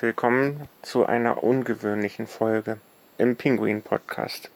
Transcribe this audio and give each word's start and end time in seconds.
Willkommen 0.00 0.68
zu 0.82 1.06
einer 1.06 1.42
ungewöhnlichen 1.42 2.26
Folge 2.26 2.78
im 3.16 3.36
Pinguin 3.36 3.80
Podcast. 3.80 4.50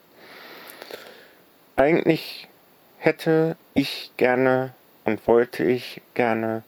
Eigentlich 1.75 2.47
hätte 2.99 3.57
ich 3.73 4.11
gerne 4.17 4.73
und 5.03 5.25
wollte 5.27 5.63
ich 5.63 6.01
gerne 6.13 6.61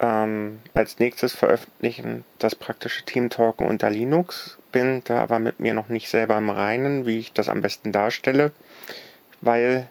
ähm, 0.00 0.60
als 0.74 0.98
nächstes 0.98 1.32
veröffentlichen 1.32 2.26
das 2.38 2.54
praktische 2.54 3.06
Team 3.06 3.30
Talken 3.30 3.66
unter 3.66 3.88
Linux. 3.88 4.58
Bin 4.70 5.00
da 5.04 5.22
aber 5.22 5.38
mit 5.38 5.58
mir 5.58 5.72
noch 5.72 5.88
nicht 5.88 6.10
selber 6.10 6.36
im 6.36 6.50
Reinen, 6.50 7.06
wie 7.06 7.18
ich 7.18 7.32
das 7.32 7.48
am 7.48 7.62
besten 7.62 7.90
darstelle, 7.90 8.52
weil 9.40 9.88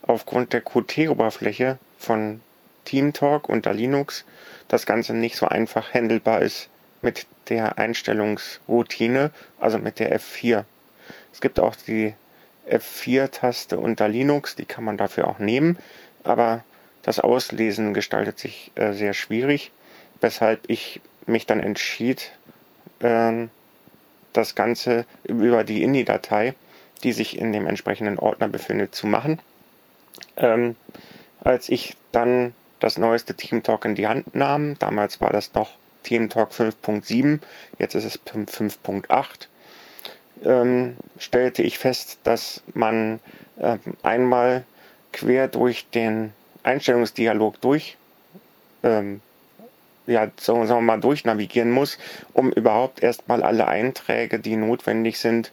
aufgrund 0.00 0.54
der 0.54 0.62
Qt-Oberfläche 0.62 1.76
von 1.98 2.40
TeamTalk 2.86 3.50
unter 3.50 3.74
Linux 3.74 4.24
das 4.68 4.86
Ganze 4.86 5.12
nicht 5.12 5.36
so 5.36 5.46
einfach 5.46 5.92
handelbar 5.92 6.40
ist 6.40 6.70
mit 7.02 7.26
der 7.50 7.78
Einstellungsroutine, 7.78 9.30
also 9.58 9.78
mit 9.78 9.98
der 9.98 10.18
F4. 10.18 10.64
Es 11.32 11.40
gibt 11.40 11.60
auch 11.60 11.76
die 11.76 12.14
F4-Taste 12.68 13.78
unter 13.78 14.08
Linux, 14.08 14.56
die 14.56 14.64
kann 14.64 14.84
man 14.84 14.96
dafür 14.96 15.28
auch 15.28 15.38
nehmen, 15.38 15.76
aber 16.24 16.64
das 17.02 17.18
Auslesen 17.18 17.94
gestaltet 17.94 18.38
sich 18.38 18.70
äh, 18.76 18.92
sehr 18.92 19.14
schwierig, 19.14 19.72
weshalb 20.20 20.60
ich 20.68 21.00
mich 21.26 21.46
dann 21.46 21.60
entschied, 21.60 22.32
äh, 23.00 23.48
das 24.32 24.54
Ganze 24.54 25.06
über 25.24 25.64
die 25.64 25.82
INI-Datei, 25.82 26.54
die 27.02 27.12
sich 27.12 27.38
in 27.38 27.52
dem 27.52 27.66
entsprechenden 27.66 28.18
Ordner 28.18 28.48
befindet, 28.48 28.94
zu 28.94 29.06
machen. 29.06 29.40
Ähm, 30.36 30.76
als 31.40 31.68
ich 31.68 31.96
dann 32.12 32.54
das 32.78 32.98
neueste 32.98 33.34
TeamTalk 33.34 33.84
in 33.84 33.94
die 33.94 34.06
Hand 34.06 34.34
nahm, 34.34 34.78
damals 34.78 35.20
war 35.20 35.30
das 35.30 35.54
noch 35.54 35.70
TeamTalk 36.02 36.50
5.7, 36.52 37.40
jetzt 37.78 37.94
ist 37.94 38.04
es 38.04 38.20
5.8, 38.26 39.48
ähm, 40.44 40.96
stellte 41.18 41.62
ich 41.62 41.78
fest, 41.78 42.18
dass 42.24 42.62
man 42.74 43.20
äh, 43.58 43.78
einmal 44.02 44.64
quer 45.12 45.48
durch 45.48 45.88
den 45.90 46.32
Einstellungsdialog 46.62 47.60
durch, 47.60 47.96
ähm, 48.82 49.20
ja, 50.06 50.30
sagen 50.38 50.68
wir 50.68 50.80
mal, 50.80 51.00
durchnavigieren 51.00 51.70
muss, 51.70 51.98
um 52.32 52.50
überhaupt 52.52 53.02
erstmal 53.02 53.42
alle 53.42 53.68
Einträge, 53.68 54.38
die 54.38 54.56
notwendig 54.56 55.18
sind, 55.18 55.52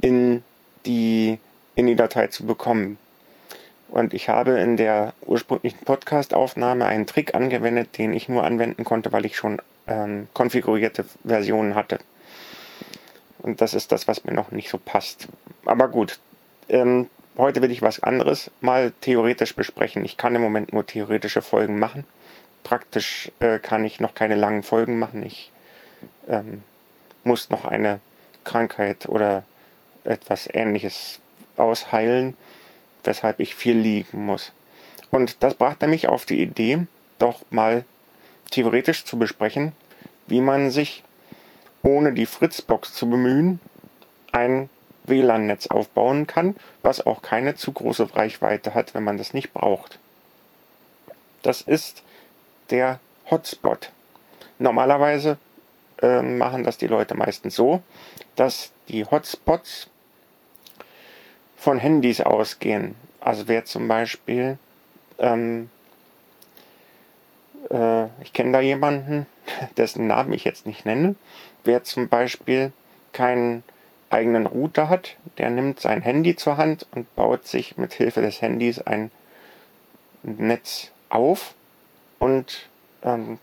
in 0.00 0.42
die, 0.86 1.38
in 1.74 1.86
die 1.86 1.96
Datei 1.96 2.28
zu 2.28 2.44
bekommen. 2.46 2.98
Und 3.92 4.14
ich 4.14 4.30
habe 4.30 4.52
in 4.52 4.78
der 4.78 5.12
ursprünglichen 5.20 5.84
Podcast-Aufnahme 5.84 6.86
einen 6.86 7.06
Trick 7.06 7.34
angewendet, 7.34 7.98
den 7.98 8.14
ich 8.14 8.26
nur 8.26 8.42
anwenden 8.42 8.84
konnte, 8.84 9.12
weil 9.12 9.26
ich 9.26 9.36
schon 9.36 9.60
ähm, 9.86 10.28
konfigurierte 10.32 11.04
Versionen 11.26 11.74
hatte. 11.74 11.98
Und 13.40 13.60
das 13.60 13.74
ist 13.74 13.92
das, 13.92 14.08
was 14.08 14.24
mir 14.24 14.32
noch 14.32 14.50
nicht 14.50 14.70
so 14.70 14.78
passt. 14.78 15.28
Aber 15.66 15.88
gut, 15.88 16.20
ähm, 16.70 17.10
heute 17.36 17.60
will 17.60 17.70
ich 17.70 17.82
was 17.82 18.02
anderes 18.02 18.50
mal 18.62 18.94
theoretisch 19.02 19.54
besprechen. 19.54 20.06
Ich 20.06 20.16
kann 20.16 20.34
im 20.34 20.40
Moment 20.40 20.72
nur 20.72 20.86
theoretische 20.86 21.42
Folgen 21.42 21.78
machen. 21.78 22.06
Praktisch 22.64 23.30
äh, 23.40 23.58
kann 23.58 23.84
ich 23.84 24.00
noch 24.00 24.14
keine 24.14 24.36
langen 24.36 24.62
Folgen 24.62 24.98
machen. 24.98 25.22
Ich 25.22 25.52
ähm, 26.30 26.62
muss 27.24 27.50
noch 27.50 27.66
eine 27.66 28.00
Krankheit 28.44 29.06
oder 29.06 29.44
etwas 30.04 30.48
ähnliches 30.50 31.20
ausheilen 31.58 32.38
weshalb 33.04 33.40
ich 33.40 33.54
viel 33.54 33.76
liegen 33.76 34.24
muss. 34.24 34.52
Und 35.10 35.42
das 35.42 35.54
brachte 35.54 35.86
mich 35.86 36.08
auf 36.08 36.24
die 36.24 36.40
Idee, 36.40 36.86
doch 37.18 37.40
mal 37.50 37.84
theoretisch 38.50 39.04
zu 39.04 39.18
besprechen, 39.18 39.72
wie 40.26 40.40
man 40.40 40.70
sich, 40.70 41.02
ohne 41.82 42.12
die 42.12 42.26
Fritzbox 42.26 42.94
zu 42.94 43.08
bemühen, 43.08 43.60
ein 44.32 44.68
WLAN-Netz 45.04 45.66
aufbauen 45.66 46.26
kann, 46.26 46.56
was 46.82 47.04
auch 47.04 47.22
keine 47.22 47.54
zu 47.54 47.72
große 47.72 48.14
Reichweite 48.14 48.74
hat, 48.74 48.94
wenn 48.94 49.04
man 49.04 49.18
das 49.18 49.34
nicht 49.34 49.52
braucht. 49.52 49.98
Das 51.42 51.60
ist 51.60 52.02
der 52.70 53.00
Hotspot. 53.30 53.90
Normalerweise 54.58 55.38
äh, 56.00 56.22
machen 56.22 56.64
das 56.64 56.78
die 56.78 56.86
Leute 56.86 57.14
meistens 57.14 57.56
so, 57.56 57.82
dass 58.36 58.72
die 58.88 59.04
Hotspots 59.04 59.88
von 61.62 61.78
Handys 61.78 62.20
ausgehen. 62.20 62.96
Also 63.20 63.46
wer 63.46 63.64
zum 63.64 63.86
Beispiel, 63.86 64.58
ähm, 65.18 65.70
äh, 67.70 68.06
ich 68.20 68.32
kenne 68.32 68.50
da 68.50 68.60
jemanden, 68.60 69.26
dessen 69.76 70.08
Namen 70.08 70.32
ich 70.32 70.42
jetzt 70.42 70.66
nicht 70.66 70.84
nenne, 70.84 71.14
wer 71.62 71.84
zum 71.84 72.08
Beispiel 72.08 72.72
keinen 73.12 73.62
eigenen 74.10 74.46
Router 74.46 74.88
hat, 74.88 75.14
der 75.38 75.50
nimmt 75.50 75.78
sein 75.78 76.02
Handy 76.02 76.34
zur 76.34 76.56
Hand 76.56 76.84
und 76.90 77.14
baut 77.14 77.46
sich 77.46 77.76
mit 77.76 77.92
Hilfe 77.92 78.22
des 78.22 78.42
Handys 78.42 78.80
ein 78.80 79.12
Netz 80.24 80.90
auf 81.10 81.54
und 82.18 82.68
ähm, 83.04 83.38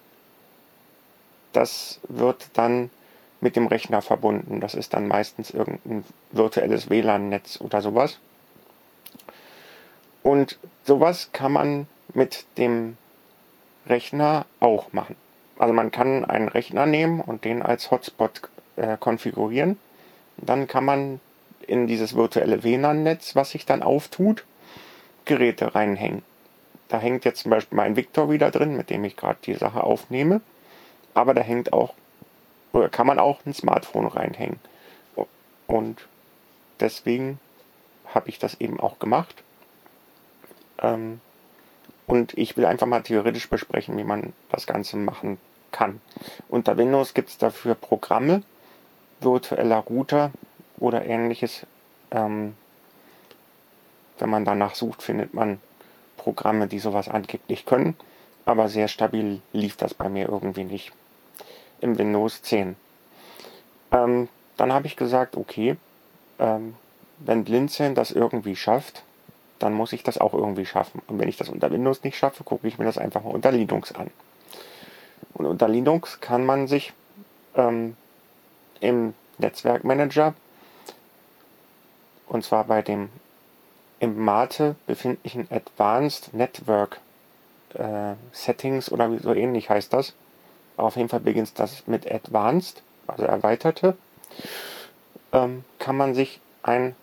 das 1.53 2.01
wird 2.09 2.49
dann 2.53 2.89
mit 3.41 3.55
dem 3.55 3.67
Rechner 3.67 4.01
verbunden. 4.01 4.59
Das 4.59 4.75
ist 4.75 4.93
dann 4.93 5.07
meistens 5.07 5.51
irgendein 5.51 6.03
virtuelles 6.31 6.89
WLAN-Netz 6.89 7.61
oder 7.61 7.81
sowas. 7.81 8.19
Und 10.23 10.59
sowas 10.83 11.29
kann 11.31 11.53
man 11.53 11.87
mit 12.13 12.45
dem 12.57 12.97
Rechner 13.87 14.45
auch 14.59 14.91
machen. 14.91 15.15
Also 15.57 15.73
man 15.73 15.91
kann 15.91 16.25
einen 16.25 16.49
Rechner 16.49 16.85
nehmen 16.85 17.21
und 17.21 17.45
den 17.45 17.61
als 17.61 17.91
Hotspot 17.91 18.41
äh, 18.75 18.97
konfigurieren. 18.97 19.77
Dann 20.37 20.67
kann 20.67 20.85
man 20.85 21.19
in 21.67 21.87
dieses 21.87 22.15
virtuelle 22.15 22.63
WLAN-Netz, 22.63 23.35
was 23.35 23.51
sich 23.51 23.65
dann 23.65 23.83
auftut, 23.83 24.45
Geräte 25.25 25.75
reinhängen. 25.75 26.23
Da 26.87 26.99
hängt 26.99 27.23
jetzt 27.23 27.41
zum 27.41 27.51
Beispiel 27.51 27.75
mein 27.75 27.95
Victor 27.95 28.31
wieder 28.31 28.51
drin, 28.51 28.75
mit 28.75 28.89
dem 28.89 29.03
ich 29.03 29.15
gerade 29.15 29.37
die 29.43 29.53
Sache 29.53 29.83
aufnehme. 29.83 30.41
Aber 31.13 31.33
da 31.33 31.41
hängt 31.41 31.71
auch 31.71 31.93
oder 32.73 32.89
kann 32.89 33.07
man 33.07 33.19
auch 33.19 33.45
ein 33.45 33.53
Smartphone 33.53 34.07
reinhängen. 34.07 34.59
Und 35.67 36.07
deswegen 36.79 37.39
habe 38.13 38.29
ich 38.29 38.39
das 38.39 38.59
eben 38.59 38.79
auch 38.79 38.99
gemacht. 38.99 39.43
Ähm, 40.81 41.21
und 42.07 42.35
ich 42.37 42.57
will 42.57 42.65
einfach 42.65 42.87
mal 42.87 43.03
theoretisch 43.03 43.49
besprechen, 43.49 43.97
wie 43.97 44.03
man 44.03 44.33
das 44.49 44.65
Ganze 44.65 44.97
machen 44.97 45.37
kann. 45.71 46.01
Unter 46.47 46.77
Windows 46.77 47.13
gibt 47.13 47.29
es 47.29 47.37
dafür 47.37 47.75
Programme, 47.75 48.41
virtueller 49.19 49.77
Router 49.77 50.31
oder 50.79 51.05
ähnliches. 51.05 51.67
Ähm, 52.09 52.55
wenn 54.17 54.29
man 54.29 54.45
danach 54.45 54.73
sucht, 54.73 55.03
findet 55.03 55.33
man 55.33 55.61
Programme, 56.17 56.67
die 56.67 56.79
sowas 56.79 57.07
angeblich 57.07 57.65
können. 57.65 57.95
Aber 58.45 58.69
sehr 58.69 58.87
stabil 58.87 59.41
lief 59.53 59.77
das 59.77 59.93
bei 59.93 60.09
mir 60.09 60.27
irgendwie 60.27 60.63
nicht 60.63 60.91
im 61.81 61.97
Windows 61.97 62.41
10. 62.41 62.75
Ähm, 63.91 64.29
dann 64.57 64.73
habe 64.73 64.87
ich 64.87 64.95
gesagt, 64.95 65.37
okay, 65.37 65.77
ähm, 66.39 66.75
wenn 67.19 67.43
Blinzeln 67.43 67.95
das 67.95 68.11
irgendwie 68.11 68.55
schafft, 68.55 69.03
dann 69.59 69.73
muss 69.73 69.93
ich 69.93 70.03
das 70.03 70.17
auch 70.17 70.33
irgendwie 70.33 70.65
schaffen. 70.65 71.01
Und 71.07 71.19
wenn 71.19 71.27
ich 71.27 71.37
das 71.37 71.49
unter 71.49 71.71
Windows 71.71 72.03
nicht 72.03 72.17
schaffe, 72.17 72.43
gucke 72.43 72.67
ich 72.67 72.77
mir 72.77 72.85
das 72.85 72.97
einfach 72.97 73.23
mal 73.23 73.33
unter 73.33 73.51
Linux 73.51 73.93
an. 73.93 74.09
Und 75.33 75.45
unter 75.45 75.67
Linux 75.67 76.21
kann 76.21 76.45
man 76.45 76.67
sich 76.67 76.93
ähm, 77.55 77.95
im 78.79 79.13
Netzwerkmanager, 79.37 80.33
und 82.27 82.43
zwar 82.43 82.65
bei 82.65 82.81
dem 82.81 83.09
im 83.99 84.23
Mate 84.23 84.75
befindlichen 84.87 85.47
Advanced 85.51 86.33
Network 86.33 87.01
äh, 87.73 88.13
Settings 88.31 88.91
oder 88.91 89.11
so 89.19 89.33
ähnlich 89.33 89.69
heißt 89.69 89.91
das, 89.91 90.13
auf 90.79 90.95
jeden 90.95 91.09
Fall 91.09 91.19
beginnt 91.19 91.57
das 91.59 91.87
mit 91.87 92.09
Advanced, 92.09 92.81
also 93.07 93.23
erweiterte. 93.23 93.97
Ähm, 95.31 95.63
kann 95.77 95.97
man 95.97 96.13
sich 96.13 96.39
ein, 96.63 96.95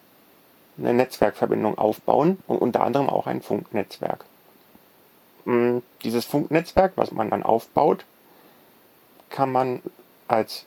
eine 0.79 0.95
Netzwerkverbindung 0.95 1.79
aufbauen 1.79 2.39
und 2.47 2.59
unter 2.59 2.83
anderem 2.83 3.09
auch 3.09 3.27
ein 3.27 3.43
Funknetzwerk. 3.43 4.25
Ähm, 5.47 5.83
dieses 6.03 6.25
Funknetzwerk, 6.25 6.93
was 6.97 7.13
man 7.13 7.31
dann 7.31 7.43
aufbaut, 7.43 8.05
kann 9.31 9.53
man 9.53 9.83
als 10.29 10.67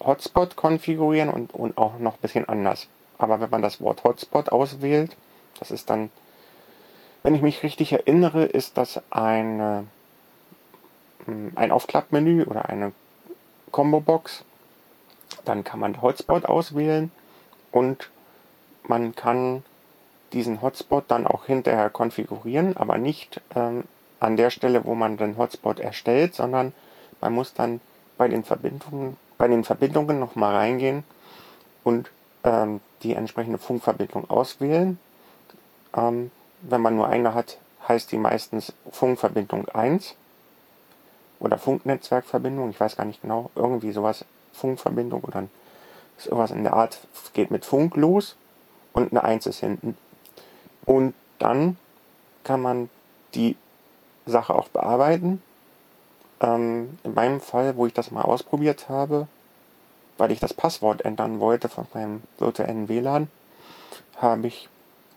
Hotspot 0.00 0.56
konfigurieren 0.56 1.28
und, 1.28 1.54
und 1.54 1.78
auch 1.78 1.98
noch 1.98 2.14
ein 2.14 2.20
bisschen 2.20 2.48
anders. 2.48 2.88
Aber 3.18 3.40
wenn 3.40 3.50
man 3.50 3.62
das 3.62 3.80
Wort 3.80 4.04
Hotspot 4.04 4.50
auswählt, 4.50 5.16
das 5.58 5.70
ist 5.70 5.90
dann, 5.90 6.10
wenn 7.22 7.34
ich 7.34 7.42
mich 7.42 7.62
richtig 7.62 7.92
erinnere, 7.92 8.44
ist 8.44 8.78
das 8.78 9.00
eine 9.10 9.86
ein 11.54 11.70
Aufklappmenü 11.70 12.44
oder 12.44 12.68
eine 12.68 12.92
Combo-Box. 13.70 14.44
Dann 15.44 15.64
kann 15.64 15.80
man 15.80 16.00
Hotspot 16.02 16.44
auswählen 16.46 17.10
und 17.72 18.10
man 18.84 19.14
kann 19.14 19.62
diesen 20.32 20.62
Hotspot 20.62 21.04
dann 21.08 21.26
auch 21.26 21.46
hinterher 21.46 21.90
konfigurieren, 21.90 22.76
aber 22.76 22.98
nicht 22.98 23.40
ähm, 23.54 23.84
an 24.20 24.36
der 24.36 24.50
Stelle, 24.50 24.84
wo 24.84 24.94
man 24.94 25.16
den 25.16 25.36
Hotspot 25.38 25.80
erstellt, 25.80 26.34
sondern 26.34 26.72
man 27.20 27.32
muss 27.32 27.54
dann 27.54 27.80
bei 28.16 28.28
den 28.28 28.44
Verbindungen, 28.44 29.16
bei 29.38 29.48
den 29.48 29.64
Verbindungen 29.64 30.18
nochmal 30.18 30.54
reingehen 30.56 31.04
und 31.84 32.10
ähm, 32.44 32.80
die 33.02 33.14
entsprechende 33.14 33.58
Funkverbindung 33.58 34.28
auswählen. 34.28 34.98
Ähm, 35.96 36.30
wenn 36.62 36.80
man 36.80 36.96
nur 36.96 37.08
eine 37.08 37.34
hat, 37.34 37.58
heißt 37.86 38.10
die 38.12 38.18
meistens 38.18 38.72
Funkverbindung 38.90 39.68
1 39.68 40.16
oder 41.40 41.58
Funknetzwerkverbindung, 41.58 42.70
ich 42.70 42.80
weiß 42.80 42.96
gar 42.96 43.04
nicht 43.04 43.22
genau, 43.22 43.50
irgendwie 43.54 43.92
sowas, 43.92 44.24
Funkverbindung 44.52 45.22
oder 45.22 45.44
sowas 46.16 46.50
in 46.50 46.64
der 46.64 46.74
Art, 46.74 46.98
geht 47.32 47.50
mit 47.50 47.64
Funk 47.64 47.96
los 47.96 48.36
und 48.92 49.12
eine 49.12 49.22
1 49.22 49.46
ist 49.46 49.60
hinten. 49.60 49.96
Und 50.84 51.14
dann 51.38 51.76
kann 52.44 52.60
man 52.60 52.90
die 53.34 53.56
Sache 54.26 54.54
auch 54.54 54.68
bearbeiten. 54.68 55.42
Ähm, 56.40 56.98
in 57.04 57.14
meinem 57.14 57.40
Fall, 57.40 57.76
wo 57.76 57.86
ich 57.86 57.92
das 57.92 58.10
mal 58.10 58.22
ausprobiert 58.22 58.88
habe, 58.88 59.28
weil 60.16 60.30
ich 60.32 60.40
das 60.40 60.54
Passwort 60.54 61.04
ändern 61.04 61.40
wollte 61.40 61.68
von 61.68 61.86
meinem 61.94 62.22
virtuellen 62.38 62.88
WLAN, 62.88 63.28
habe 64.16 64.46
ich 64.46 64.68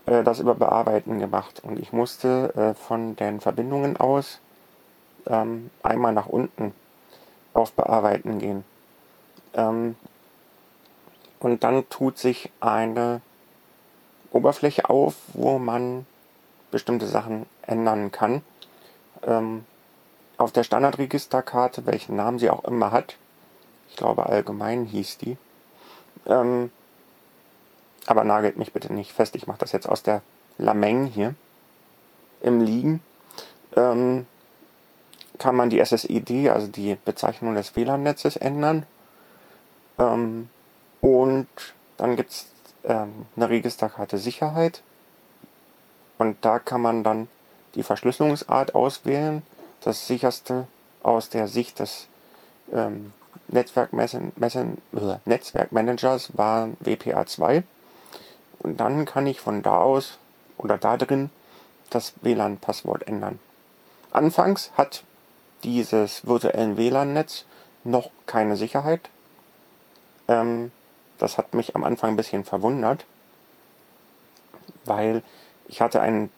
äh, 0.05 0.23
das 0.23 0.39
über 0.39 0.55
Bearbeiten 0.55 1.19
gemacht 1.19 1.61
und 1.63 1.79
ich 1.79 1.93
musste 1.93 2.53
äh, 2.55 2.73
von 2.73 3.15
den 3.15 3.39
Verbindungen 3.39 3.97
aus 3.97 4.39
ähm, 5.27 5.69
einmal 5.83 6.13
nach 6.13 6.27
unten 6.27 6.73
auf 7.53 7.73
Bearbeiten 7.73 8.39
gehen. 8.39 8.63
Ähm, 9.53 9.95
und 11.39 11.63
dann 11.63 11.89
tut 11.89 12.17
sich 12.17 12.51
eine 12.59 13.21
Oberfläche 14.31 14.89
auf, 14.89 15.15
wo 15.33 15.57
man 15.57 16.05
bestimmte 16.69 17.07
Sachen 17.07 17.45
ändern 17.63 18.11
kann. 18.11 18.41
Ähm, 19.23 19.65
auf 20.37 20.51
der 20.51 20.63
Standardregisterkarte, 20.63 21.85
welchen 21.85 22.15
Namen 22.15 22.39
sie 22.39 22.49
auch 22.49 22.63
immer 22.63 22.91
hat, 22.91 23.17
ich 23.89 23.95
glaube 23.95 24.25
allgemein 24.25 24.85
hieß 24.85 25.17
die, 25.19 25.37
ähm, 26.25 26.71
aber 28.07 28.23
nagelt 28.23 28.57
mich 28.57 28.73
bitte 28.73 28.91
nicht 28.91 29.11
fest, 29.11 29.35
ich 29.35 29.45
mache 29.45 29.59
das 29.59 29.71
jetzt 29.71 29.87
aus 29.87 30.01
der 30.01 30.21
Lameng 30.57 31.05
hier 31.05 31.35
im 32.41 32.61
Liegen, 32.61 33.03
ähm, 33.75 34.25
kann 35.37 35.55
man 35.55 35.69
die 35.69 35.83
SSID, 35.83 36.49
also 36.49 36.67
die 36.67 36.97
Bezeichnung 37.03 37.55
des 37.55 37.75
WLAN-Netzes 37.75 38.35
ändern. 38.35 38.85
Ähm, 39.97 40.49
und 41.01 41.47
dann 41.97 42.15
gibt 42.15 42.31
es 42.31 42.45
ähm, 42.83 43.25
eine 43.35 43.49
Registerkarte 43.49 44.17
Sicherheit. 44.17 44.81
Und 46.17 46.43
da 46.45 46.59
kann 46.59 46.81
man 46.81 47.03
dann 47.03 47.27
die 47.75 47.83
Verschlüsselungsart 47.83 48.75
auswählen. 48.75 49.41
Das 49.81 50.07
sicherste 50.07 50.67
aus 51.01 51.29
der 51.29 51.47
Sicht 51.47 51.79
des 51.79 52.07
ähm, 52.71 53.13
Netzwerkmanagers 53.47 56.37
war 56.37 56.69
WPA2. 56.83 57.63
Und 58.59 58.79
dann 58.79 59.05
kann 59.05 59.25
ich 59.25 59.41
von 59.41 59.63
da 59.63 59.79
aus 59.79 60.19
oder 60.57 60.77
da 60.77 60.97
drin 60.97 61.31
das 61.89 62.13
WLAN-Passwort 62.21 63.07
ändern. 63.07 63.39
Anfangs 64.11 64.71
hat 64.77 65.03
dieses 65.63 66.25
virtuellen 66.25 66.77
WLAN-Netz 66.77 67.45
noch 67.83 68.09
keine 68.25 68.55
Sicherheit. 68.55 69.09
Ähm, 70.27 70.71
das 71.17 71.37
hat 71.37 71.53
mich 71.53 71.75
am 71.75 71.83
Anfang 71.83 72.11
ein 72.11 72.17
bisschen 72.17 72.43
verwundert, 72.43 73.05
weil 74.85 75.23
ich 75.67 75.81
hatte 75.81 76.01
ein 76.01 76.29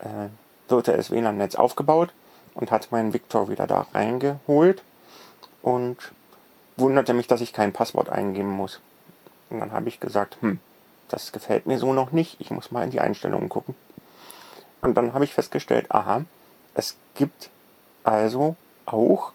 äh, 0.00 0.28
virtuelles 0.68 1.10
WLAN-Netz 1.10 1.54
aufgebaut 1.54 2.12
und 2.54 2.70
hatte 2.70 2.88
meinen 2.90 3.12
Victor 3.12 3.48
wieder 3.48 3.66
da 3.66 3.86
reingeholt 3.92 4.82
und 5.62 5.96
wunderte 6.76 7.14
mich, 7.14 7.26
dass 7.26 7.40
ich 7.40 7.52
kein 7.52 7.72
Passwort 7.72 8.08
eingeben 8.08 8.50
muss. 8.50 8.80
Und 9.50 9.60
dann 9.60 9.72
habe 9.72 9.88
ich 9.88 10.00
gesagt, 10.00 10.36
hm, 10.40 10.58
das 11.08 11.32
gefällt 11.32 11.66
mir 11.66 11.78
so 11.78 11.92
noch 11.92 12.12
nicht, 12.12 12.40
ich 12.40 12.50
muss 12.50 12.70
mal 12.70 12.84
in 12.84 12.90
die 12.90 13.00
Einstellungen 13.00 13.48
gucken. 13.48 13.74
Und 14.80 14.94
dann 14.94 15.14
habe 15.14 15.24
ich 15.24 15.34
festgestellt, 15.34 15.90
aha, 15.90 16.24
es 16.74 16.96
gibt 17.14 17.50
also 18.02 18.56
auch 18.86 19.32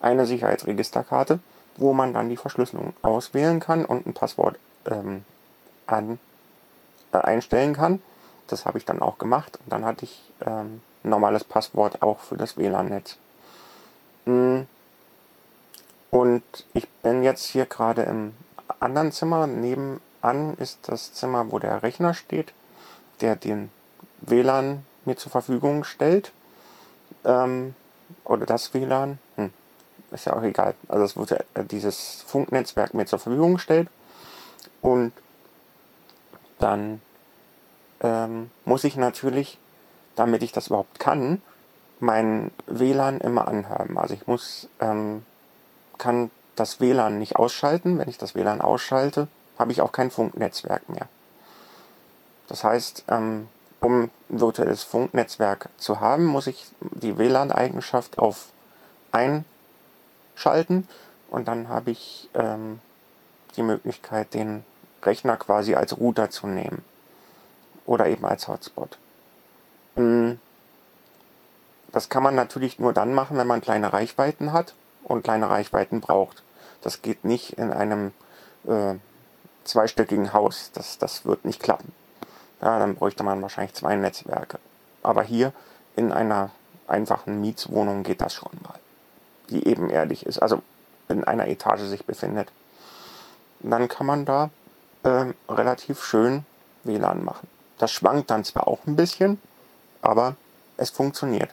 eine 0.00 0.26
Sicherheitsregisterkarte, 0.26 1.40
wo 1.76 1.92
man 1.92 2.12
dann 2.12 2.28
die 2.28 2.36
Verschlüsselung 2.36 2.94
auswählen 3.02 3.60
kann 3.60 3.84
und 3.84 4.06
ein 4.06 4.14
Passwort 4.14 4.58
ähm, 4.86 5.24
an, 5.86 6.18
äh, 7.12 7.18
einstellen 7.18 7.74
kann. 7.74 8.02
Das 8.46 8.64
habe 8.64 8.78
ich 8.78 8.84
dann 8.84 9.02
auch 9.02 9.18
gemacht 9.18 9.58
und 9.62 9.72
dann 9.72 9.84
hatte 9.84 10.04
ich 10.04 10.32
ähm, 10.44 10.80
ein 11.04 11.10
normales 11.10 11.44
Passwort 11.44 12.02
auch 12.02 12.20
für 12.20 12.36
das 12.36 12.56
WLAN-Netz. 12.56 13.16
Hm. 14.24 14.66
Und 16.10 16.42
ich 16.72 16.88
bin 16.88 17.22
jetzt 17.22 17.44
hier 17.44 17.66
gerade 17.66 18.02
im 18.02 18.34
anderen 18.80 19.12
Zimmer. 19.12 19.46
Nebenan 19.46 20.54
ist 20.58 20.88
das 20.88 21.12
Zimmer, 21.12 21.50
wo 21.50 21.58
der 21.58 21.82
Rechner 21.82 22.14
steht, 22.14 22.52
der 23.20 23.36
den 23.36 23.70
WLAN 24.20 24.84
mir 25.04 25.16
zur 25.16 25.32
Verfügung 25.32 25.84
stellt. 25.84 26.32
Ähm, 27.24 27.74
oder 28.24 28.46
das 28.46 28.74
WLAN, 28.74 29.18
hm, 29.36 29.52
ist 30.10 30.26
ja 30.26 30.34
auch 30.34 30.42
egal. 30.42 30.74
Also 30.88 31.04
es 31.04 31.16
wurde 31.16 31.44
äh, 31.54 31.64
dieses 31.64 32.24
Funknetzwerk 32.26 32.94
mir 32.94 33.06
zur 33.06 33.18
Verfügung 33.18 33.54
gestellt 33.54 33.88
und 34.82 35.12
dann 36.58 37.00
ähm, 38.00 38.50
muss 38.64 38.84
ich 38.84 38.96
natürlich, 38.96 39.58
damit 40.14 40.42
ich 40.42 40.52
das 40.52 40.68
überhaupt 40.68 40.98
kann, 40.98 41.42
mein 42.00 42.50
WLAN 42.66 43.20
immer 43.20 43.48
anhaben. 43.48 43.98
Also 43.98 44.14
ich 44.14 44.26
muss, 44.26 44.68
ähm, 44.80 45.24
kann 45.98 46.30
das 46.56 46.80
WLAN 46.80 47.18
nicht 47.18 47.36
ausschalten. 47.36 47.98
Wenn 47.98 48.08
ich 48.08 48.18
das 48.18 48.34
WLAN 48.34 48.60
ausschalte, 48.60 49.28
habe 49.58 49.72
ich 49.72 49.80
auch 49.80 49.92
kein 49.92 50.10
Funknetzwerk 50.10 50.88
mehr. 50.88 51.08
Das 52.48 52.64
heißt, 52.64 53.04
ähm, 53.08 53.48
um 53.80 54.04
ein 54.04 54.10
virtuelles 54.28 54.82
Funknetzwerk 54.82 55.68
zu 55.76 56.00
haben, 56.00 56.24
muss 56.24 56.46
ich 56.46 56.66
die 56.80 57.18
WLAN-Eigenschaft 57.18 58.18
auf 58.18 58.48
einschalten 59.12 60.88
und 61.30 61.48
dann 61.48 61.68
habe 61.68 61.90
ich 61.90 62.28
ähm, 62.34 62.80
die 63.56 63.62
Möglichkeit, 63.62 64.34
den 64.34 64.64
Rechner 65.02 65.36
quasi 65.36 65.74
als 65.74 65.98
Router 65.98 66.30
zu 66.30 66.46
nehmen 66.46 66.84
oder 67.84 68.06
eben 68.08 68.24
als 68.24 68.48
Hotspot. 68.48 68.98
Hm. 69.96 70.38
Das 71.92 72.08
kann 72.08 72.22
man 72.22 72.34
natürlich 72.34 72.78
nur 72.78 72.92
dann 72.92 73.14
machen, 73.14 73.38
wenn 73.38 73.46
man 73.46 73.60
kleine 73.60 73.92
Reichweiten 73.92 74.52
hat 74.52 74.74
und 75.04 75.22
kleine 75.22 75.48
Reichweiten 75.48 76.00
braucht. 76.00 76.42
Das 76.82 77.00
geht 77.00 77.24
nicht 77.24 77.54
in 77.54 77.72
einem 77.72 78.12
äh, 78.66 78.96
zweistöckigen 79.64 80.32
Haus. 80.32 80.70
Das, 80.74 80.98
das 80.98 81.24
wird 81.24 81.44
nicht 81.44 81.62
klappen. 81.62 81.92
Ja, 82.60 82.78
dann 82.78 82.94
bräuchte 82.94 83.22
man 83.22 83.42
wahrscheinlich 83.42 83.74
zwei 83.74 83.96
Netzwerke. 83.96 84.58
Aber 85.02 85.22
hier 85.22 85.52
in 85.94 86.12
einer 86.12 86.50
einfachen 86.86 87.40
Mietswohnung 87.40 88.02
geht 88.02 88.20
das 88.20 88.34
schon 88.34 88.52
mal. 88.62 88.78
Die 89.50 89.66
ebenerdig 89.66 90.26
ist, 90.26 90.38
also 90.38 90.62
in 91.08 91.24
einer 91.24 91.48
Etage 91.48 91.82
sich 91.82 92.04
befindet. 92.04 92.50
Und 93.60 93.70
dann 93.70 93.88
kann 93.88 94.06
man 94.06 94.24
da 94.24 94.50
äh, 95.02 95.32
relativ 95.48 96.04
schön 96.04 96.44
WLAN 96.84 97.24
machen. 97.24 97.48
Das 97.78 97.92
schwankt 97.92 98.30
dann 98.30 98.44
zwar 98.44 98.66
auch 98.68 98.80
ein 98.86 98.96
bisschen, 98.96 99.40
aber 100.02 100.36
es 100.76 100.90
funktioniert. 100.90 101.50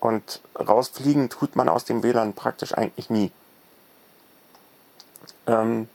Und 0.00 0.40
rausfliegen 0.58 1.28
tut 1.28 1.56
man 1.56 1.68
aus 1.68 1.84
dem 1.84 2.02
WLAN 2.02 2.34
praktisch 2.34 2.76
eigentlich 2.76 3.10
nie. 3.10 3.32
Ähm, 5.46 5.88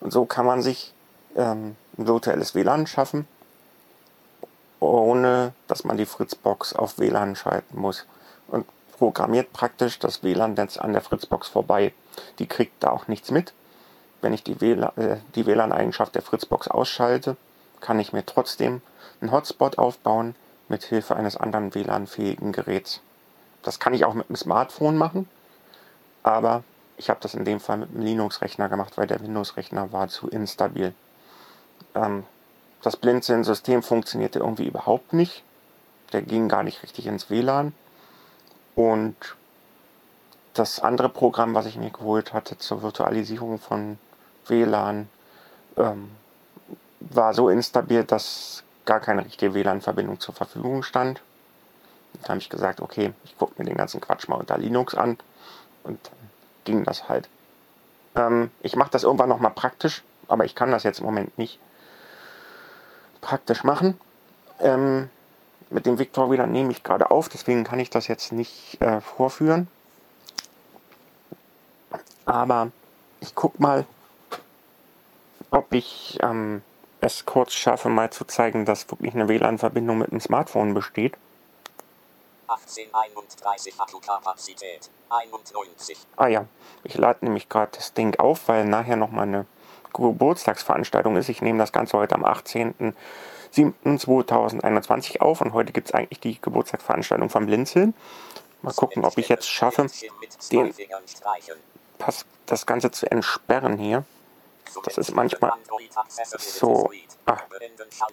und 0.00 0.12
so 0.12 0.24
kann 0.24 0.46
man 0.46 0.62
sich 0.62 0.92
ähm, 1.36 1.76
ein 1.98 2.06
virtuelles 2.06 2.54
WLAN 2.54 2.86
schaffen, 2.86 3.26
ohne 4.80 5.52
dass 5.68 5.84
man 5.84 5.96
die 5.96 6.06
Fritzbox 6.06 6.74
auf 6.74 6.98
WLAN 6.98 7.36
schalten 7.36 7.80
muss. 7.80 8.06
Und 8.48 8.66
programmiert 9.02 9.52
praktisch 9.52 9.98
das 9.98 10.22
WLAN-Netz 10.22 10.76
an 10.76 10.92
der 10.92 11.02
Fritzbox 11.02 11.48
vorbei. 11.48 11.92
Die 12.38 12.46
kriegt 12.46 12.84
da 12.84 12.90
auch 12.90 13.08
nichts 13.08 13.30
mit. 13.30 13.52
Wenn 14.20 14.32
ich 14.32 14.44
die 14.44 14.60
WLAN-Eigenschaft 14.60 16.10
äh, 16.10 16.12
der 16.12 16.22
Fritzbox 16.22 16.68
ausschalte, 16.68 17.36
kann 17.80 17.98
ich 17.98 18.12
mir 18.12 18.24
trotzdem 18.24 18.80
einen 19.20 19.32
Hotspot 19.32 19.78
aufbauen 19.78 20.36
mit 20.68 20.84
Hilfe 20.84 21.16
eines 21.16 21.36
anderen 21.36 21.74
WLAN-fähigen 21.74 22.52
Geräts. 22.52 23.00
Das 23.62 23.80
kann 23.80 23.94
ich 23.94 24.04
auch 24.04 24.14
mit 24.14 24.28
einem 24.28 24.36
Smartphone 24.36 24.96
machen, 24.96 25.28
aber 26.22 26.62
ich 26.96 27.10
habe 27.10 27.18
das 27.20 27.34
in 27.34 27.44
dem 27.44 27.58
Fall 27.58 27.78
mit 27.78 27.90
einem 27.90 28.02
Linux-Rechner 28.02 28.68
gemacht, 28.68 28.96
weil 28.96 29.08
der 29.08 29.20
Windows-Rechner 29.20 29.92
war 29.92 30.06
zu 30.08 30.28
instabil. 30.28 30.94
Ähm, 31.94 32.24
das 32.82 32.96
Blinzeln-System 32.96 33.82
funktionierte 33.82 34.40
irgendwie 34.40 34.66
überhaupt 34.66 35.12
nicht. 35.12 35.44
Der 36.12 36.22
ging 36.22 36.48
gar 36.48 36.62
nicht 36.62 36.82
richtig 36.82 37.06
ins 37.06 37.30
WLAN. 37.30 37.72
Und 38.74 39.16
das 40.54 40.80
andere 40.80 41.08
Programm, 41.08 41.54
was 41.54 41.66
ich 41.66 41.76
mir 41.76 41.90
geholt 41.90 42.32
hatte 42.32 42.58
zur 42.58 42.82
Virtualisierung 42.82 43.58
von 43.58 43.98
WLAN, 44.46 45.08
ähm, 45.76 46.10
war 47.00 47.34
so 47.34 47.48
instabil, 47.48 48.04
dass 48.04 48.64
gar 48.84 49.00
keine 49.00 49.24
richtige 49.24 49.54
WLAN-Verbindung 49.54 50.20
zur 50.20 50.34
Verfügung 50.34 50.82
stand. 50.82 51.22
Dann 52.14 52.30
habe 52.30 52.38
ich 52.38 52.50
gesagt, 52.50 52.80
okay, 52.80 53.12
ich 53.24 53.38
gucke 53.38 53.54
mir 53.56 53.64
den 53.64 53.76
ganzen 53.76 54.00
Quatsch 54.00 54.28
mal 54.28 54.36
unter 54.36 54.58
Linux 54.58 54.94
an 54.94 55.18
und 55.84 55.98
dann 56.04 56.30
ging 56.64 56.84
das 56.84 57.08
halt. 57.08 57.28
Ähm, 58.14 58.50
ich 58.60 58.76
mache 58.76 58.90
das 58.90 59.04
irgendwann 59.04 59.28
nochmal 59.28 59.52
praktisch, 59.52 60.02
aber 60.28 60.44
ich 60.44 60.54
kann 60.54 60.70
das 60.70 60.82
jetzt 60.82 61.00
im 61.00 61.06
Moment 61.06 61.36
nicht 61.38 61.58
praktisch 63.22 63.64
machen. 63.64 63.98
Ähm, 64.60 65.08
mit 65.70 65.86
dem 65.86 65.98
Victor 65.98 66.30
wieder 66.30 66.46
nehme 66.46 66.70
ich 66.70 66.82
gerade 66.82 67.10
auf, 67.10 67.30
deswegen 67.30 67.64
kann 67.64 67.80
ich 67.80 67.88
das 67.88 68.06
jetzt 68.06 68.32
nicht 68.32 68.78
äh, 68.82 69.00
vorführen. 69.00 69.68
Aber 72.26 72.70
ich 73.20 73.34
gucke 73.34 73.60
mal, 73.62 73.86
ob 75.50 75.72
ich 75.72 76.18
ähm, 76.22 76.62
es 77.00 77.24
kurz 77.24 77.54
schaffe, 77.54 77.88
mal 77.88 78.10
zu 78.10 78.24
zeigen, 78.24 78.64
dass 78.64 78.90
wirklich 78.90 79.14
eine 79.14 79.28
WLAN-Verbindung 79.28 79.98
mit 79.98 80.12
dem 80.12 80.20
Smartphone 80.20 80.74
besteht. 80.74 81.14
1831 82.48 83.80
Akkukapazität 83.80 84.90
91. 85.08 85.98
Ah 86.16 86.26
ja, 86.26 86.44
ich 86.84 86.96
lade 86.96 87.24
nämlich 87.24 87.48
gerade 87.48 87.72
das 87.74 87.94
Ding 87.94 88.18
auf, 88.18 88.48
weil 88.48 88.66
nachher 88.66 88.96
nochmal 88.96 89.26
eine 89.26 89.46
Geburtstagsveranstaltung 89.92 91.16
ist. 91.16 91.28
Ich 91.28 91.42
nehme 91.42 91.58
das 91.58 91.72
Ganze 91.72 91.98
heute 91.98 92.14
am 92.14 92.24
18.07.2021 92.24 95.20
auf 95.20 95.40
und 95.40 95.52
heute 95.52 95.72
gibt 95.72 95.88
es 95.88 95.94
eigentlich 95.94 96.20
die 96.20 96.40
Geburtstagsveranstaltung 96.40 97.30
von 97.30 97.46
Blinzeln. 97.46 97.94
Mal 98.62 98.72
gucken, 98.74 99.04
ob 99.04 99.18
ich 99.18 99.28
jetzt 99.28 99.48
schaffe, 99.48 99.88
den, 100.52 100.72
das, 102.46 102.66
Ganze 102.66 102.92
zu 102.92 103.10
entsperren 103.10 103.76
hier. 103.76 104.04
Das 104.84 104.98
ist 104.98 105.14
manchmal 105.14 105.52
so. 106.38 106.90
Ah, 107.26 107.38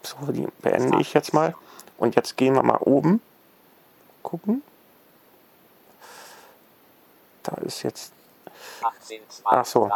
so, 0.03 0.31
die 0.31 0.47
beende 0.61 0.99
ich 0.99 1.13
jetzt 1.13 1.33
mal. 1.33 1.55
Und 1.97 2.15
jetzt 2.15 2.37
gehen 2.37 2.55
wir 2.55 2.63
mal 2.63 2.77
oben 2.77 3.21
gucken. 4.23 4.63
Da 7.43 7.53
ist 7.61 7.83
jetzt. 7.83 8.11
Ach 9.43 9.65
so. 9.65 9.89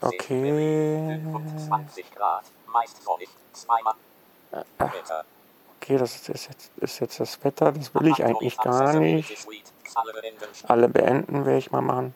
Okay. 0.00 1.20
Okay, 5.82 5.96
das 5.98 6.28
ist 6.28 6.28
jetzt, 6.28 6.70
ist 6.76 7.00
jetzt 7.00 7.20
das 7.20 7.42
Wetter. 7.44 7.72
Das 7.72 7.94
will 7.94 8.08
ich 8.08 8.24
eigentlich 8.24 8.56
gar 8.58 8.92
nicht. 8.94 9.46
Alle 10.68 10.88
beenden 10.88 11.44
werde 11.46 11.58
ich 11.58 11.70
mal 11.70 11.80
machen. 11.80 12.14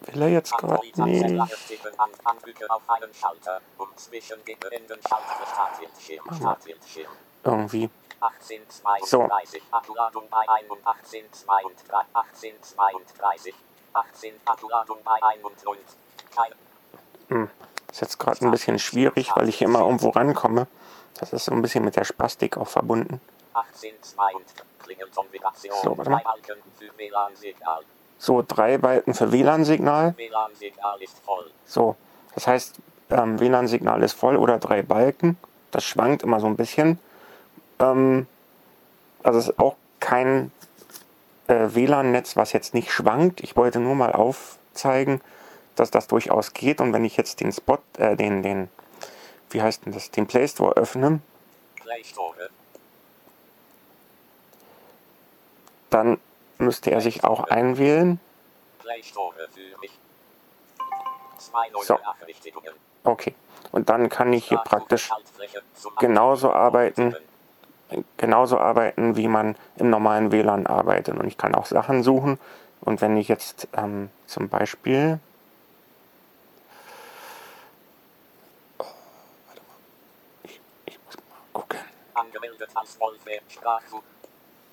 Will 0.00 0.22
er 0.22 0.28
jetzt 0.28 0.52
gerade 0.56 0.80
nicht? 1.02 1.52
Irgendwie. 7.44 7.90
So. 9.04 9.28
1832. 13.92 15.78
Hm. 17.28 17.48
Ist 17.90 18.00
jetzt 18.00 18.18
gerade 18.18 18.44
ein 18.44 18.50
bisschen 18.50 18.78
schwierig, 18.78 19.32
weil 19.34 19.48
ich 19.48 19.62
immer 19.62 19.80
irgendwo 19.80 20.10
rankomme. 20.10 20.66
Das 21.18 21.32
ist 21.32 21.46
so 21.46 21.52
ein 21.52 21.62
bisschen 21.62 21.84
mit 21.84 21.96
der 21.96 22.04
Spastik 22.04 22.56
auch 22.56 22.68
verbunden. 22.68 23.20
So, 25.82 25.98
warte 25.98 26.10
mal. 26.10 26.22
So, 28.18 28.44
drei 28.46 28.78
Balken 28.78 29.14
für 29.14 29.32
WLAN-Signal. 29.32 30.14
So, 31.64 31.96
das 32.34 32.46
heißt, 32.46 32.76
ähm, 33.10 33.40
WLAN-Signal 33.40 34.02
ist 34.02 34.12
voll 34.12 34.36
oder 34.36 34.58
drei 34.58 34.82
Balken. 34.82 35.36
Das 35.70 35.84
schwankt 35.84 36.22
immer 36.22 36.40
so 36.40 36.46
ein 36.46 36.56
bisschen. 36.56 36.98
Ähm, 37.78 38.26
also 39.22 39.38
es 39.38 39.48
ist 39.48 39.58
auch 39.58 39.76
kein 40.00 40.52
äh, 41.50 41.74
WLAN-Netz, 41.74 42.36
was 42.36 42.52
jetzt 42.52 42.74
nicht 42.74 42.90
schwankt. 42.90 43.40
Ich 43.40 43.56
wollte 43.56 43.80
nur 43.80 43.94
mal 43.94 44.12
aufzeigen, 44.12 45.20
dass 45.74 45.90
das 45.90 46.06
durchaus 46.06 46.52
geht. 46.52 46.80
Und 46.80 46.92
wenn 46.92 47.04
ich 47.04 47.16
jetzt 47.16 47.40
den 47.40 47.52
Spot, 47.52 47.78
äh, 47.98 48.16
den, 48.16 48.42
den, 48.42 48.68
wie 49.50 49.60
heißt 49.60 49.84
denn 49.84 49.92
das, 49.92 50.10
den 50.10 50.26
Play 50.26 50.46
Store 50.46 50.74
öffne, 50.76 51.20
dann 55.90 56.20
müsste 56.58 56.92
er 56.92 57.00
sich 57.00 57.24
auch 57.24 57.44
einwählen. 57.44 58.20
So. 61.82 61.98
Okay. 63.02 63.34
Und 63.72 63.88
dann 63.88 64.08
kann 64.08 64.32
ich 64.32 64.48
hier 64.48 64.58
praktisch 64.58 65.10
genauso 65.98 66.52
arbeiten, 66.52 67.16
genauso 68.16 68.58
arbeiten, 68.58 69.16
wie 69.16 69.28
man 69.28 69.56
im 69.76 69.90
normalen 69.90 70.32
WLAN 70.32 70.66
arbeitet. 70.66 71.18
Und 71.18 71.26
ich 71.26 71.36
kann 71.36 71.54
auch 71.54 71.66
Sachen 71.66 72.02
suchen. 72.02 72.38
Und 72.80 73.00
wenn 73.00 73.16
ich 73.16 73.28
jetzt 73.28 73.68
ähm, 73.76 74.10
zum 74.26 74.48
Beispiel. 74.48 75.18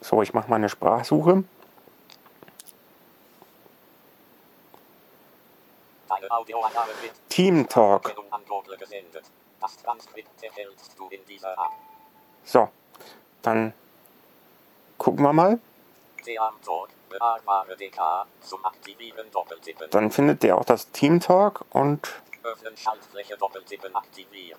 So, 0.02 0.22
ich 0.22 0.34
mache 0.34 0.50
mal 0.50 0.56
eine 0.58 0.70
Sprachsuche. 0.70 1.44
Team 7.30 7.68
Talk. 7.68 8.16
So, 12.44 12.70
dann 13.48 13.74
gucken 14.98 15.24
wir 15.24 15.34
mal. 15.34 15.60
Dann 19.92 20.12
findet 20.12 20.44
der 20.44 20.58
auch 20.58 20.66
das 20.66 20.92
Team 20.92 21.20
Talk 21.20 21.64
und 21.72 22.22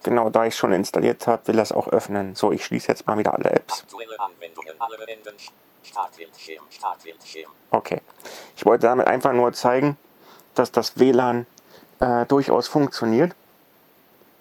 Genau, 0.03 0.31
da 0.31 0.45
ich 0.47 0.57
schon 0.57 0.73
installiert 0.73 1.27
habe, 1.27 1.47
will 1.49 1.59
er 1.59 1.63
es 1.63 1.73
auch 1.73 1.89
öffnen. 1.89 2.35
So, 2.35 2.53
ich 2.53 2.65
schließe 2.65 2.89
jetzt 2.89 3.07
mal 3.07 3.19
wieder 3.19 3.35
alle 3.35 3.51
Apps. 3.51 3.85
Okay. 7.71 8.01
Ich 8.57 8.67
wollte 8.67 8.87
damit 8.87 9.07
einfach 9.07 9.33
nur 9.33 9.53
zeigen, 9.53 9.97
dass 10.55 10.73
das 10.73 10.99
WLAN 10.99 11.47
äh, 12.01 12.27
durchaus 12.27 12.69
funktioniert. 12.69 13.35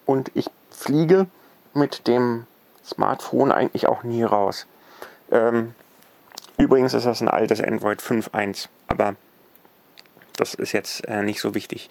Und 0.06 0.32
ich 0.34 0.50
fliege 0.72 1.28
mit 1.74 2.08
dem 2.08 2.48
Smartphone 2.88 3.52
eigentlich 3.52 3.88
auch 3.88 4.04
nie 4.04 4.24
raus. 4.24 4.66
Ähm, 5.32 5.76
übrigens 6.58 6.94
ist 6.94 7.06
das 7.06 7.22
ein 7.22 7.28
altes 7.28 7.62
Android 7.62 8.00
5.1, 8.02 8.70
aber 8.88 9.16
das 10.38 10.54
ist 10.54 10.72
jetzt 10.72 11.08
äh, 11.08 11.24
nicht 11.24 11.42
so 11.42 11.54
wichtig. 11.54 11.90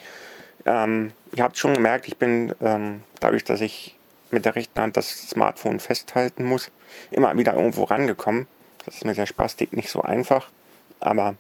Ähm, 0.65 1.13
ihr 1.33 1.45
habt 1.45 1.59
schon 1.59 1.75
gemerkt, 1.75 2.09
ich 2.09 2.17
bin 2.17 2.55
ähm, 2.61 3.03
dadurch, 3.21 3.45
dass 3.45 3.61
ich 3.61 3.97
mit 4.31 4.45
der 4.45 4.57
rechten 4.57 4.81
Hand 4.81 4.97
das 4.97 5.09
Smartphone 5.29 5.81
festhalten 5.81 6.45
muss, 6.45 6.71
immer 7.11 7.37
wieder 7.37 7.55
irgendwo 7.55 7.85
rangekommen. 7.85 8.47
Das 8.85 8.97
ist 8.97 9.05
mit 9.05 9.17
der 9.17 9.27
Spastik 9.27 9.73
nicht 9.73 9.91
so 9.91 10.03
einfach, 10.03 10.49
aber 11.01 11.35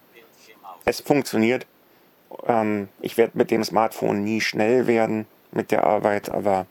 es 0.85 1.01
funktioniert. 1.01 1.67
Ähm, 2.47 2.89
ich 3.01 3.17
werde 3.17 3.39
mit 3.39 3.51
dem 3.51 3.65
Smartphone 3.65 4.23
nie 4.23 4.41
schnell 4.41 4.87
werden 4.87 5.27
mit 5.51 5.71
der 5.71 5.85
Arbeit, 5.85 6.29
aber 6.29 6.67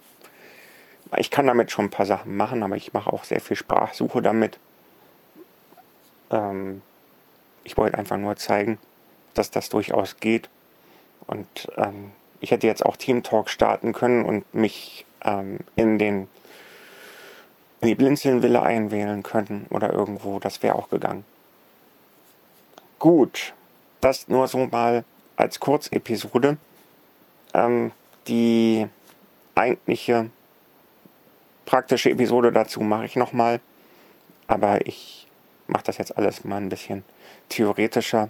ich 1.19 1.31
kann 1.31 1.47
damit 1.47 1.71
schon 1.71 1.85
ein 1.85 1.91
paar 1.91 2.05
Sachen 2.05 2.35
machen, 2.35 2.63
aber 2.63 2.75
ich 2.75 2.93
mache 2.93 3.11
auch 3.11 3.23
sehr 3.23 3.41
viel 3.41 3.57
Sprachsuche 3.57 4.21
damit. 4.21 4.59
Ähm, 6.31 6.81
ich 7.63 7.77
wollte 7.77 7.97
einfach 7.97 8.17
nur 8.17 8.35
zeigen, 8.35 8.77
dass 9.33 9.51
das 9.51 9.69
durchaus 9.69 10.17
geht. 10.19 10.49
Und 11.27 11.47
ähm, 11.77 12.11
ich 12.39 12.51
hätte 12.51 12.67
jetzt 12.67 12.85
auch 12.85 12.97
Team 12.97 13.23
Talk 13.23 13.49
starten 13.49 13.93
können 13.93 14.25
und 14.25 14.53
mich 14.53 15.05
ähm, 15.23 15.59
in 15.75 15.97
den 15.97 16.27
in 17.81 17.89
die 17.89 17.95
Blinzeln-Villa 17.95 18.63
einwählen 18.63 19.21
können 19.21 19.67
oder 19.69 19.93
irgendwo. 19.93 20.39
Das 20.39 20.63
wäre 20.63 20.75
auch 20.75 20.89
gegangen. 20.89 21.25
Gut, 22.99 23.53
das 24.01 24.27
nur 24.27 24.47
so 24.47 24.65
mal 24.65 25.03
als 25.35 25.59
Kurzepisode. 25.59 26.57
Ähm, 27.53 27.91
die 28.27 28.87
eigentliche 29.53 30.29
praktische 31.65 32.09
Episode 32.09 32.51
dazu 32.51 32.81
mache 32.81 33.05
ich 33.05 33.15
nochmal. 33.15 33.59
Aber 34.47 34.85
ich 34.85 35.27
mache 35.67 35.83
das 35.83 35.97
jetzt 35.97 36.17
alles 36.17 36.43
mal 36.43 36.57
ein 36.57 36.69
bisschen 36.69 37.03
theoretischer, 37.49 38.29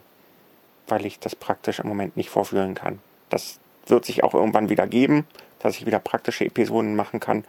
weil 0.87 1.05
ich 1.05 1.19
das 1.19 1.35
praktisch 1.35 1.79
im 1.79 1.87
Moment 1.87 2.15
nicht 2.15 2.29
vorführen 2.29 2.75
kann. 2.75 2.99
Das 3.29 3.59
wird 3.87 4.05
sich 4.05 4.23
auch 4.23 4.33
irgendwann 4.33 4.69
wieder 4.69 4.87
geben, 4.87 5.27
dass 5.59 5.75
ich 5.75 5.85
wieder 5.85 5.99
praktische 5.99 6.45
Episoden 6.45 6.95
machen 6.95 7.19
kann, 7.19 7.43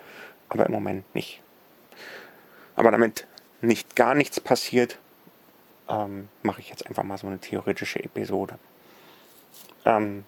aber 0.49 0.67
im 0.67 0.73
Moment 0.73 1.15
nicht. 1.15 1.41
Aber 2.75 2.91
damit 2.91 3.27
nicht 3.61 3.97
gar 3.97 4.15
nichts 4.15 4.41
passiert, 4.41 4.99
ähm, 5.89 6.29
mache 6.43 6.61
ich 6.61 6.69
jetzt 6.69 6.87
einfach 6.87 7.05
mal 7.05 7.19
so 7.19 7.27
eine 7.27 7.39
theoretische 7.39 8.03
Episode. 8.03 8.59
Ähm, 9.85 10.25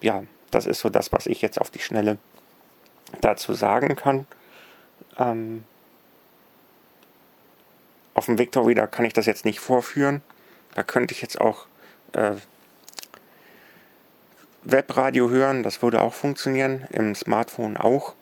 ja, 0.00 0.24
das 0.50 0.66
ist 0.66 0.80
so 0.80 0.88
das, 0.88 1.12
was 1.12 1.26
ich 1.26 1.42
jetzt 1.42 1.60
auf 1.60 1.70
die 1.70 1.80
Schnelle 1.80 2.18
dazu 3.20 3.52
sagen 3.52 3.96
kann. 3.96 4.26
Ähm, 5.18 5.64
auf 8.14 8.26
dem 8.26 8.38
Victor 8.38 8.66
Reader 8.66 8.86
kann 8.86 9.04
ich 9.04 9.12
das 9.12 9.26
jetzt 9.26 9.44
nicht 9.44 9.60
vorführen. 9.60 10.22
Da 10.74 10.82
könnte 10.82 11.14
ich 11.14 11.22
jetzt 11.22 11.40
auch 11.40 11.66
äh, 12.12 12.32
Webradio 14.62 15.28
hören, 15.28 15.62
das 15.62 15.82
würde 15.82 16.00
auch 16.00 16.14
funktionieren, 16.14 16.86
im 16.90 17.14
Smartphone 17.14 17.76
auch. 17.76 18.14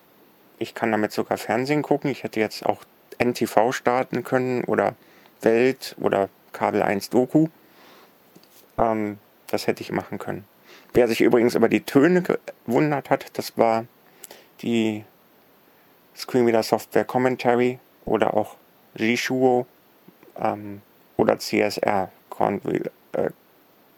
Ich 0.58 0.74
kann 0.74 0.90
damit 0.90 1.12
sogar 1.12 1.38
Fernsehen 1.38 1.82
gucken. 1.82 2.10
Ich 2.10 2.24
hätte 2.24 2.40
jetzt 2.40 2.66
auch 2.66 2.82
NTV 3.18 3.72
starten 3.72 4.24
können 4.24 4.64
oder 4.64 4.94
Welt 5.40 5.94
oder 6.00 6.28
Kabel 6.52 6.82
1 6.82 7.10
Doku. 7.10 7.48
Ähm, 8.78 9.18
das 9.48 9.66
hätte 9.66 9.82
ich 9.82 9.92
machen 9.92 10.18
können. 10.18 10.44
Wer 10.94 11.08
sich 11.08 11.20
übrigens 11.20 11.54
über 11.54 11.68
die 11.68 11.82
Töne 11.82 12.22
gewundert 12.66 13.10
hat, 13.10 13.26
das 13.38 13.56
war 13.56 13.86
die 14.62 15.04
Screenreader 16.16 16.62
Software 16.62 17.04
Commentary 17.04 17.78
oder 18.04 18.34
auch 18.34 18.56
Jishuo 18.94 19.66
ähm, 20.36 20.82
oder 21.16 21.38
CSR 21.38 22.10
äh, 23.12 23.30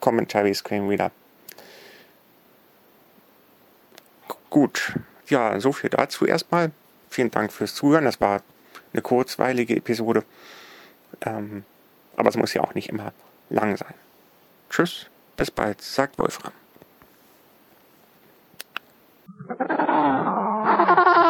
Commentary 0.01 0.55
Screenreader. 0.55 1.11
Gut, 4.51 4.95
ja, 5.29 5.59
so 5.59 5.73
viel 5.73 5.91
dazu 5.91 6.27
erstmal. 6.27 6.71
Vielen 7.11 7.31
Dank 7.31 7.53
fürs 7.53 7.75
Zuhören. 7.75 8.05
Das 8.05 8.21
war 8.21 8.41
eine 8.93 9.03
kurzweilige 9.03 9.77
Episode. 9.77 10.25
Ähm, 11.23 11.65
aber 12.17 12.29
es 12.29 12.37
muss 12.37 12.55
ja 12.55 12.63
auch 12.63 12.75
nicht 12.75 12.89
immer 12.89 13.13
lang 13.51 13.77
sein. 13.77 13.95
Tschüss, 14.71 15.07
bis 15.37 15.51
bald, 15.51 15.81
sagt 15.81 16.19
Wolfram. 16.19 16.53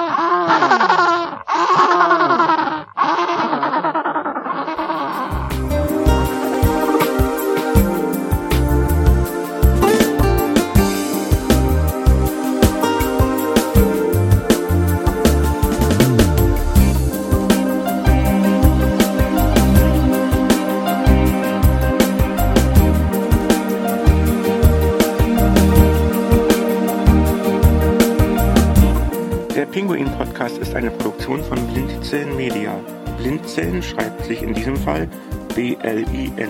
Podcast 30.13 30.59
ist 30.59 30.75
eine 30.75 30.91
Produktion 30.91 31.43
von 31.45 31.59
Blindzellen 31.69 32.37
Media. 32.37 32.79
Blindzellen 33.19 33.83
schreibt 33.83 34.25
sich 34.25 34.43
in 34.43 34.55
diesem 34.55 34.77
Fall 34.77 35.09
B-L-I-N-D-Z-E-L-N. 35.55 36.45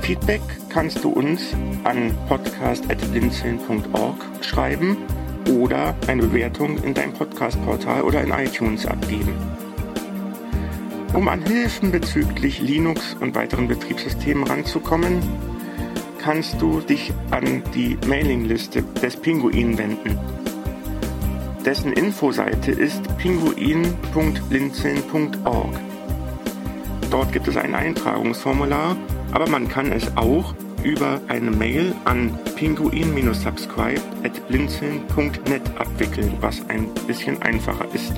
Feedback 0.00 0.40
kannst 0.68 1.04
du 1.04 1.10
uns 1.10 1.54
an 1.84 2.16
podcast.blindzellen.org 2.28 4.16
schreiben 4.42 4.96
oder 5.48 5.94
eine 6.06 6.22
Bewertung 6.22 6.78
in 6.82 6.94
deinem 6.94 7.12
Podcast-Portal 7.12 8.02
oder 8.02 8.22
in 8.22 8.30
iTunes 8.30 8.86
abgeben. 8.86 9.34
Um 11.14 11.28
an 11.28 11.42
Hilfen 11.42 11.90
bezüglich 11.90 12.60
Linux 12.60 13.16
und 13.20 13.34
weiteren 13.34 13.68
Betriebssystemen 13.68 14.44
ranzukommen, 14.44 15.20
kannst 16.20 16.60
du 16.60 16.80
dich 16.80 17.12
an 17.30 17.62
die 17.74 17.96
Mailingliste 18.06 18.82
des 19.02 19.16
Pinguin 19.16 19.78
wenden. 19.78 20.18
Dessen 21.64 21.92
Infoseite 21.92 22.72
ist 22.72 23.00
pinguin.blinzeln.org. 23.18 25.80
Dort 27.10 27.32
gibt 27.32 27.48
es 27.48 27.56
ein 27.56 27.74
Eintragungsformular, 27.74 28.96
aber 29.32 29.48
man 29.48 29.68
kann 29.68 29.90
es 29.92 30.14
auch 30.16 30.54
über 30.82 31.20
eine 31.28 31.50
Mail 31.50 31.94
an 32.04 32.38
pinguin-subscribe 32.56 34.02
at 34.22 34.46
blinzeln.net 34.48 35.62
abwickeln, 35.78 36.34
was 36.40 36.60
ein 36.68 36.88
bisschen 37.06 37.40
einfacher 37.42 37.86
ist. 37.94 38.12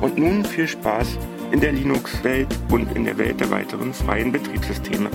Und 0.00 0.18
nun 0.18 0.44
viel 0.44 0.68
Spaß 0.68 1.18
in 1.50 1.60
der 1.60 1.72
Linux-Welt 1.72 2.48
und 2.70 2.94
in 2.94 3.04
der 3.04 3.16
Welt 3.18 3.40
der 3.40 3.50
weiteren 3.50 3.92
freien 3.94 4.30
Betriebssysteme. 4.32 5.10